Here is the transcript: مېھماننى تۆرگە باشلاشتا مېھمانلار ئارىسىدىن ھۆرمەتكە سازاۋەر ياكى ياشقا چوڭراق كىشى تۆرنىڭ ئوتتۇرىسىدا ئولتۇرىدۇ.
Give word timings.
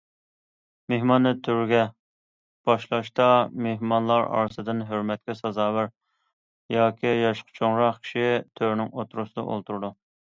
مېھماننى 0.91 1.33
تۆرگە 1.47 1.81
باشلاشتا 2.69 3.27
مېھمانلار 3.67 4.25
ئارىسىدىن 4.39 4.81
ھۆرمەتكە 4.93 5.35
سازاۋەر 5.43 5.93
ياكى 6.77 7.13
ياشقا 7.17 7.57
چوڭراق 7.61 8.01
كىشى 8.09 8.27
تۆرنىڭ 8.61 8.91
ئوتتۇرىسىدا 8.95 9.47
ئولتۇرىدۇ. 9.53 9.95